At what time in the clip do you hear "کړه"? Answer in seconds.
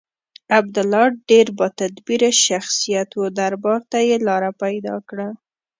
5.09-5.27